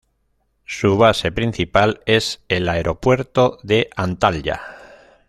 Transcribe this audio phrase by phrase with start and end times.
[0.65, 4.59] Su base principal es el Aeropuerto de Antalya.